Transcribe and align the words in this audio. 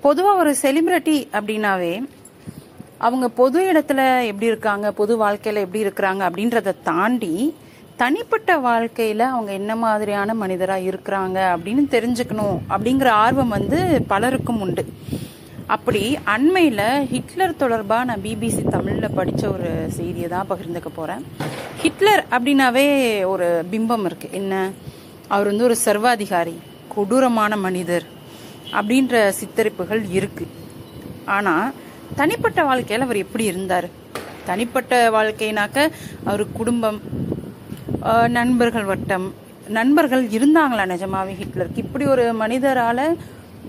பொதுவாக 0.00 0.38
ஒரு 0.38 0.54
செலிபிரிட்டி 0.62 1.16
அப்படின்னாவே 1.36 1.94
அவங்க 2.98 3.28
பொது 3.28 3.58
இடத்துல 3.72 4.26
எப்படி 4.26 4.46
இருக்காங்க 4.46 4.92
பொது 4.92 5.16
வாழ்க்கையில் 5.16 5.62
எப்படி 5.62 5.82
இருக்கிறாங்க 5.84 6.22
அப்படின்றத 6.28 6.74
தாண்டி 6.82 7.54
தனிப்பட்ட 7.96 8.58
வாழ்க்கையில் 8.58 9.20
அவங்க 9.20 9.52
என்ன 9.52 9.76
மாதிரியான 9.76 10.34
மனிதராக 10.34 10.80
இருக்கிறாங்க 10.80 11.38
அப்படின்னு 11.54 11.82
தெரிஞ்சுக்கணும் 11.94 12.58
அப்படிங்கிற 12.68 13.08
ஆர்வம் 13.08 13.48
வந்து 13.48 14.04
பலருக்கும் 14.06 14.60
உண்டு. 14.60 14.84
அப்படி 15.66 16.18
அண்மையில் 16.24 17.06
ஹிட்லர் 17.10 17.56
தொடர்பாக 17.56 18.04
நான் 18.04 18.24
பிபிசி 18.24 18.62
தமிழில் 18.68 19.16
படித்த 19.18 19.50
ஒரு 19.50 19.86
செய்தியை 19.96 20.28
தான் 20.28 20.48
பகிர்ந்துக்க 20.50 20.90
போகிறேன் 20.94 21.22
ஹிட்லர் 21.82 22.24
அப்படின்னாவே 22.30 22.86
ஒரு 23.24 23.64
பிம்பம் 23.72 24.06
இருக்குது 24.08 24.30
என்ன? 24.30 24.70
அவர் 25.28 25.46
வந்து 25.46 25.64
ஒரு 25.64 25.76
சர்வாதிகாரி 25.76 26.56
கொடூரமான 26.94 27.56
மனிதர். 27.56 28.06
அப்படின்ற 28.78 29.14
சித்தரிப்புகள் 29.40 30.02
இருக்கு. 30.18 30.46
ஆனா 31.36 31.54
தனிப்பட்ட 32.20 32.60
வாழ்க்கையில் 32.68 33.06
அவர் 33.06 33.22
எப்படி 33.24 33.44
இருந்தார்? 33.52 33.88
தனிப்பட்ட 34.48 34.94
வாழ்க்கைனாக்க 35.16 35.78
அவர் 36.30 36.44
குடும்பம் 36.58 36.98
நண்பர்கள் 38.38 38.90
வட்டம் 38.90 39.26
நண்பர்கள் 39.78 40.22
இருந்தாங்களா 40.36 40.84
நிஜமாவே 40.92 41.34
ஹிட்லருக்கு? 41.40 41.84
இப்படி 41.84 42.04
ஒரு 42.14 42.24
மனிதரால 42.42 43.00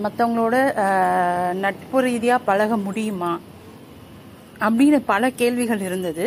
மற்றவங்களோட 0.04 0.56
நட்பு 1.64 1.98
ரீதியா 2.08 2.36
பழக 2.50 2.78
முடியுமா? 2.88 3.32
அப்படின்னு 4.66 5.00
பல 5.12 5.30
கேள்விகள் 5.42 5.84
இருந்தது. 5.88 6.26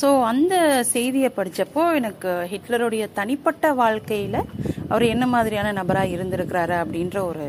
ஸோ 0.00 0.08
அந்த 0.30 0.54
செய்தியை 0.94 1.30
படித்தப்போ 1.36 1.84
எனக்கு 2.00 2.30
ஹிட்லருடைய 2.52 3.04
தனிப்பட்ட 3.18 3.72
வாழ்க்கையில் 3.82 4.38
அவர் 4.92 5.04
என்ன 5.14 5.24
மாதிரியான 5.34 5.72
நபராக 5.80 6.14
இருந்திருக்கிறாரு 6.16 6.76
அப்படின்ற 6.82 7.18
ஒரு 7.30 7.46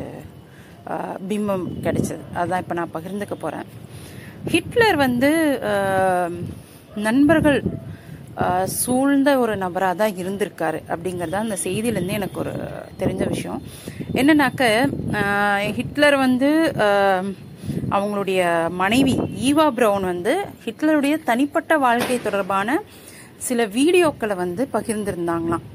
பிம்பம் 1.29 1.65
கிடைச்சது. 1.85 2.23
அதான் 2.41 2.61
இப்போ 2.63 2.75
நான் 2.79 2.93
பகிர்ந்துக்க 2.95 3.35
போகிறேன் 3.43 3.67
ஹிட்லர் 4.53 4.97
வந்து 5.05 5.31
நண்பர்கள் 7.07 7.59
சூழ்ந்த 8.81 9.29
ஒரு 9.43 9.53
நபராக 9.63 9.95
தான் 10.01 10.17
இருந்திருக்காரு 10.21 10.79
அப்படிங்கிறது 10.93 11.37
அந்த 11.41 11.57
செய்தியிலேருந்து 11.63 12.17
எனக்கு 12.19 12.37
ஒரு 12.43 12.53
தெரிஞ்ச 13.01 13.23
விஷயம். 13.33 13.61
என்னன்னாக்க 14.19 14.63
ஹிட்லர் 15.79 16.17
வந்து 16.25 16.49
அவங்களுடைய 17.97 18.41
மனைவி 18.81 19.13
ஈவா 19.49 19.67
பிரவுன் 19.77 20.09
வந்து 20.11 20.33
ஹிட்லருடைய 20.65 21.15
தனிப்பட்ட 21.29 21.77
வாழ்க்கை 21.85 22.17
தொடர்பான 22.27 22.77
சில 23.47 23.65
வீடியோக்களை 23.77 24.35
வந்து 24.43 24.65
பகிர்ந்திருந்தாங்களாம். 24.75 25.65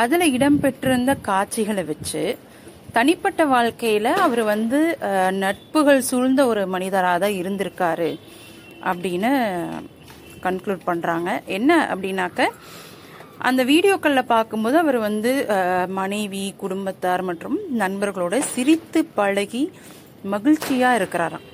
அதில் 0.00 0.32
இடம்பெற்றிருந்த 0.36 1.12
காட்சிகளை 1.28 1.84
வச்சு 1.90 2.22
தனிப்பட்ட 2.96 3.42
வாழ்க்கையில் 3.54 4.10
அவர் 4.24 4.42
வந்து 4.52 4.78
நட்புகள் 5.42 6.06
சூழ்ந்த 6.08 6.42
ஒரு 6.50 6.62
மனிதராக 6.74 7.18
தான் 7.24 7.38
இருந்திருக்காரு 7.40 8.10
அப்படின்னு 8.90 9.30
கன்க்ளூட் 10.46 10.88
பண்ணுறாங்க 10.88 11.28
என்ன 11.58 11.70
அப்படின்னாக்க 11.92 12.46
அந்த 13.48 13.62
வீடியோக்களில் 13.70 14.30
பார்க்கும்போது 14.34 14.76
அவர் 14.84 14.98
வந்து 15.08 15.32
மனைவி 16.00 16.42
குடும்பத்தார் 16.62 17.22
மற்றும் 17.28 17.56
நண்பர்களோட 17.82 18.36
சிரித்து 18.54 19.00
பழகி 19.18 19.62
மகிழ்ச்சியாக 20.32 20.98
இருக்கிறாராம். 21.00 21.46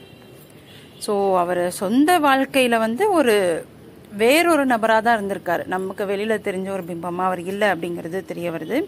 ஸோ 1.05 1.12
அவர் 1.42 1.62
சொந்த 1.80 2.10
வாழ்க்கையில் 2.27 2.82
வந்து 2.86 3.05
ஒரு 3.18 3.34
வேறொரு 4.22 4.64
நபராக 4.72 5.02
தான் 5.05 5.16
இருந்திருக்காரு. 5.18 5.62
நமக்கு 5.74 6.02
வெளியில் 6.10 6.44
தெரிஞ்ச 6.48 6.68
ஒரு 6.77 6.84
பிம்பமாக 6.90 7.28
அவர் 7.28 7.42
இல்லை 7.52 7.68
அப்படிங்கிறது 7.74 8.18
தெரிய 8.30 8.48
வருது. 8.55 8.78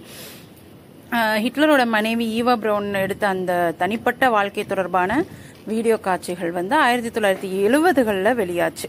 ஹிட்லரோட 1.12 1.86
மனைவி 1.86 2.42
ஈவா 2.42 2.54
பிரவுன் 2.56 2.94
எடுத்த 2.94 3.28
அந்த 3.28 3.74
தனிப்பட்ட 3.78 4.30
வாழ்க்கை 4.30 4.64
தொடர்பான 4.64 5.24
வீடியோ 5.64 5.96
காட்சிகள் 5.96 6.50
வந்து 6.50 6.76
ஆயிரத்தி 6.76 7.20
தொள்ளாயிரத்தி 7.20 7.50
எழுபதுகளில் 7.66 8.38
வெளியாச்சு. 8.42 8.88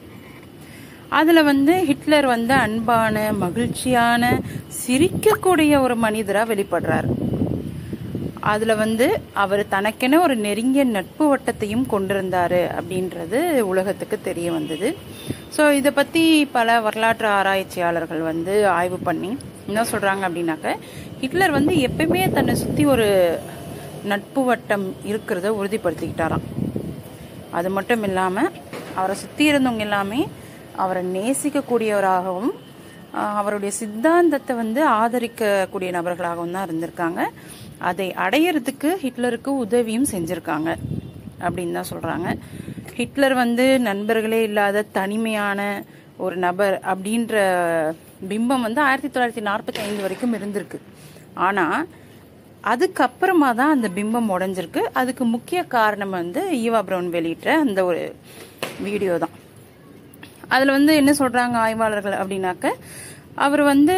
அதில் 1.10 1.44
வந்து 1.44 1.86
ஹிட்லர் 1.86 2.26
வந்து 2.26 2.54
அன்பான 2.54 3.34
மகிழ்ச்சியான 3.34 4.42
சிரிக்கக்கூடிய 4.80 5.80
ஒரு 5.80 5.96
மனிதராக 5.96 6.56
வெளிப்படுறார். 6.56 7.08
அதில் 8.40 8.76
வந்து 8.76 9.20
அவர் 9.34 9.68
தனக்கென 9.68 10.20
ஒரு 10.20 10.36
நெருங்கிய 10.36 10.84
நட்பு 10.84 11.36
வட்டத்தையும் 11.36 11.86
கொண்டிருந்தார் 11.86 12.60
அப்படின்றது 12.80 13.60
உலகத்துக்கு 13.60 14.20
தெரிய 14.22 14.52
வந்தது. 14.52 14.98
ஸோ 15.56 15.64
இதை 15.80 15.92
பற்றி 16.00 16.24
பல 16.56 16.78
வரலாற்று 16.86 17.28
ஆராய்ச்சியாளர்கள் 17.38 18.22
வந்து 18.32 18.54
ஆய்வு 18.78 18.98
பண்ணி 19.08 19.32
என்ன 19.70 19.84
சொல்கிறாங்க 19.92 20.24
அப்படின்னாக்க 20.28 20.74
ஹிட்லர் 21.22 21.56
வந்து 21.58 21.74
எப்பயுமே 21.88 22.22
தன்னை 22.36 22.54
சுற்றி 22.64 22.84
ஒரு 22.94 23.08
நட்பு 24.12 24.42
வட்டம் 24.50 24.86
இருக்கிறத 25.12 25.48
உறுதிப்படுத்திக்கிட்டாராம். 25.60 26.46
அது 27.58 27.70
மட்டும் 27.78 28.04
இல்லாமல் 28.10 28.52
அவரை 29.00 29.16
சுற்றி 29.24 29.44
இருந்தவங்க 29.52 29.86
எல்லாமே 29.88 30.22
அவரை 30.84 31.04
நேசிக்கக்கூடியவராகவும் 31.16 32.54
அவருடைய 33.40 33.72
சித்தாந்தத்தை 33.80 34.54
வந்து 34.64 34.82
ஆதரிக்கக்கூடிய 35.02 35.90
நபர்களாகவும் 35.98 36.56
தான் 36.56 36.68
இருந்திருக்காங்க. 36.68 37.22
அதை 37.90 38.08
அடையறதுக்கு 38.26 38.90
ஹிட்லருக்கு 39.04 39.52
உதவியும் 39.64 40.12
செஞ்சுருக்காங்க 40.14 40.70
அப்படின்னு 41.46 41.78
தான் 41.80 41.92
சொல்கிறாங்க 41.94 42.28
ஹிட்லர் 42.98 43.34
வந்து 43.44 43.66
நண்பர்களே 43.88 44.40
இல்லாத 44.48 44.84
தனிமையான 44.98 45.62
ஒரு 46.26 46.36
நபர் 46.46 46.76
அப்படின்ற 46.92 47.36
பிம்பம் 48.30 48.64
வந்து 48.68 48.82
ஆயிரத்தி 48.86 49.10
தொள்ளாயிரத்தி 49.10 49.44
நாற்பத்தி 49.50 49.80
ஐந்து 49.88 50.04
வரைக்கும் 50.06 50.34
இருந்திருக்கு. 50.38 50.78
ஆனா 51.48 51.66
அதுக்கப்புறமா 52.72 53.50
தான் 53.60 53.74
அந்த 53.76 53.88
பிம்பம் 53.98 54.32
உடஞ்சிருக்கு. 54.36 54.82
அதுக்கு 55.02 55.26
முக்கிய 55.36 55.60
காரணம் 55.76 56.16
வந்து 56.20 56.44
ஈவா 56.64 56.82
பிரவுன் 56.88 57.14
வெளியிட்ட 57.18 57.50
அந்த 57.66 57.80
ஒரு 57.90 58.02
வீடியோ 58.88 59.14
தான். 59.26 59.36
அதுல 60.54 60.76
வந்து 60.78 60.96
என்ன 61.02 61.14
சொல்றாங்க 61.22 61.58
ஆய்வாளர்கள் 61.66 62.20
அப்படின்னாக்க 62.22 62.68
அவர் 63.46 63.64
வந்து 63.74 63.96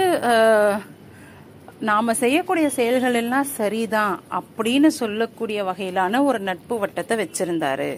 நாம் 1.90 1.98
நாம 2.06 2.14
செய்யக்கூடிய 2.22 2.68
செயல்கள் 2.78 3.18
எல்லாம் 3.24 3.52
சரிதான் 3.58 4.16
அப்படின்னு 4.40 4.90
சொல்லக்கூடிய 5.02 5.60
வகையிலான 5.68 6.24
ஒரு 6.30 6.40
நட்பு 6.48 6.76
வட்டத்தை 6.82 7.16
வச்சிருந்தாரு. 7.22 7.92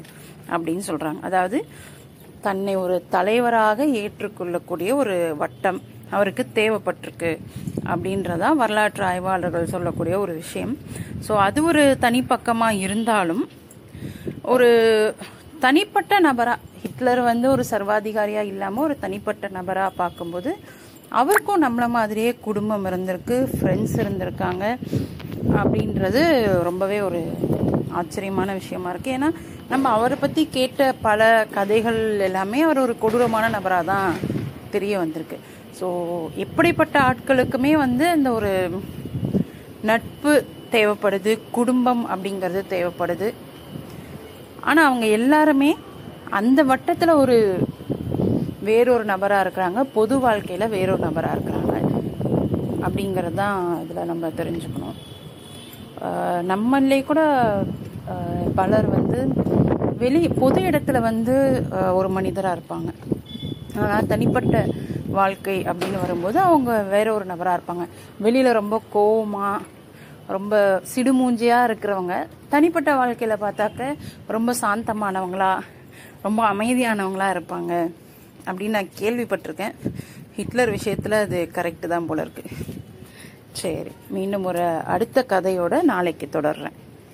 அப்படின்னு 0.53 0.84
சொல்றாங்க. 0.90 1.22
அதாவது 1.29 1.59
தன்னை 2.46 2.74
ஒரு 2.84 2.96
தலைவராக 3.16 3.85
ஏற்றுக்கொள்ளக்கூடிய 4.03 4.90
ஒரு 5.02 5.16
வட்டம் 5.41 5.79
அவருக்கு 6.16 6.44
தேவைப்பட்டிருக்கு 6.56 7.31
அப்படின்றதா 7.91 8.50
வரலாற்று 8.62 9.03
ஆய்வாளர்கள் 9.09 9.74
சொல்லக்கூடிய 9.74 10.16
ஒரு 10.19 10.34
விஷயம். 10.41 10.74
ஸோ 11.28 11.34
அது 11.47 11.59
ஒரு 11.69 11.84
தனிப்பக்கமாக 12.06 12.81
இருந்தாலும் 12.85 13.44
ஒரு 14.53 14.69
தனிப்பட்ட 15.66 16.13
நபரா 16.28 16.53
ஹிட்லர் 16.84 17.22
வந்து 17.31 17.47
ஒரு 17.56 17.63
சர்வாதிகாரியா 17.72 18.44
இல்லாம 18.51 18.81
ஒரு 18.81 18.96
தனிப்பட்ட 19.00 19.47
நபரா 19.57 19.88
பார்க்கும்போது 20.01 20.51
அவருக்கும் 21.19 21.63
நம்மள 21.66 21.85
மாதிரியே 21.97 22.31
குடும்பம் 22.47 22.85
இருந்திருக்கு 22.90 23.38
ஃப்ரெண்ட்ஸ் 23.56 23.96
இருந்திருக்காங்க 24.03 24.66
அப்படின்றது 25.59 26.22
ரொம்பவே 26.69 27.00
ஒரு 27.07 27.22
ஆச்சரியமான 28.00 28.53
விஷயமா 28.59 28.90
இருக்குது 28.94 29.16
ஏன்னா 29.18 29.29
நம்ம 29.72 29.85
அவரை 29.97 30.16
பற்றி 30.24 30.44
கேட்ட 30.57 30.91
பல 31.07 31.29
கதைகள் 31.57 32.00
எல்லாமே 32.28 32.59
அவர் 32.68 32.84
ஒரு 32.85 32.96
கொடூரமான 33.03 33.50
நபராக 33.57 33.90
தான் 33.94 34.18
தெரிய 34.74 34.94
வந்திருக்கு. 35.03 35.38
ஸோ 35.79 35.88
எப்படிப்பட்ட 36.46 36.96
ஆட்களுக்குமே 37.09 37.72
வந்து 37.85 38.06
இந்த 38.18 38.31
ஒரு 38.40 38.51
நட்பு 39.90 40.34
தேவைப்படுது 40.75 41.31
குடும்பம் 41.57 42.03
அப்படிங்கிறது 42.13 42.62
தேவைப்படுது. 42.74 43.30
ஆனால் 44.69 44.88
அவங்க 44.90 45.06
எல்லாருமே 45.19 45.72
அந்த 46.40 46.59
வட்டத்தில் 46.72 47.19
ஒரு 47.24 47.38
வேறொரு 48.68 49.06
நபராக 49.13 49.44
இருக்கிறாங்க. 49.46 49.81
பொது 49.97 50.16
வாழ்க்கையில் 50.25 50.74
வேறொரு 50.75 51.01
நபராக 51.07 51.35
இருக்கிறாங்க. 51.35 51.74
அப்படிங்கிறது 52.85 53.40
தான் 53.44 53.57
இதில் 53.84 54.09
நம்ம 54.12 54.30
தெரிஞ்சுக்கணும். 54.40 54.97
நம்மளே 56.51 57.00
கூட 57.09 57.22
பலர் 58.59 58.88
வந்து 58.97 59.19
வெளி 60.03 60.21
பொது 60.42 60.59
இடத்துல 60.69 60.98
வந்து 61.09 61.36
ஒரு 61.98 62.09
மனிதராக 62.18 62.57
இருப்பாங்க. 62.57 62.92
ஆனால் 63.81 64.07
தனிப்பட்ட 64.12 64.56
வாழ்க்கை 65.19 65.57
அப்படின்னு 65.69 66.03
வரும்போது 66.06 66.38
அவங்க 66.48 66.71
வேற 66.95 67.07
ஒரு 67.18 67.25
நபராக 67.31 67.57
இருப்பாங்க. 67.57 67.86
வெளியில் 68.25 68.57
ரொம்ப 68.59 68.75
கோவமாக 68.95 69.68
ரொம்ப 70.36 70.56
சிடுமூஞ்சியாக 70.92 71.68
இருக்கிறவங்க 71.69 72.15
தனிப்பட்ட 72.53 72.89
வாழ்க்கையில் 73.00 73.44
பார்த்தாக்க 73.45 73.95
ரொம்ப 74.36 74.53
சாந்தமானவங்களா 74.62 75.51
ரொம்ப 76.25 76.42
அமைதியானவங்களா 76.53 77.27
இருப்பாங்க 77.36 77.74
அப்படின்னு 78.48 78.75
நான் 78.77 78.95
கேள்விப்பட்டிருக்கேன். 79.01 79.75
ஹிட்லர் 80.38 80.75
விஷயத்தில் 80.77 81.21
அது 81.24 81.39
கரெக்டு 81.57 81.88
தான் 81.94 82.07
போல 82.09 82.25
இருக்கு. 82.25 82.44
சரி 83.59 83.92
மீண்டும் 84.15 84.48
ஒரு 84.51 84.63
அடுத்த 84.94 85.25
கதையோட 85.33 85.81
நாளைக்கு 85.92 86.27
தொடர்றேன். 86.38 86.77